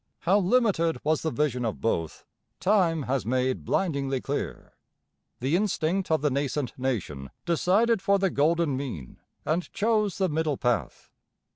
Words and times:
How 0.21 0.39
limited 0.39 0.97
was 1.05 1.21
the 1.21 1.29
vision 1.29 1.63
of 1.63 1.79
both 1.79 2.25
time 2.59 3.03
has 3.03 3.23
made 3.23 3.63
blindingly 3.63 4.19
clear. 4.19 4.73
The 5.41 5.55
instinct 5.55 6.09
of 6.09 6.23
the 6.23 6.31
nascent 6.31 6.73
nation 6.75 7.29
decided 7.45 8.01
for 8.01 8.17
the 8.17 8.31
golden 8.31 8.75
mean, 8.75 9.19
and 9.45 9.71
chose 9.71 10.17
the 10.17 10.27
middle 10.27 10.57
path. 10.57 11.11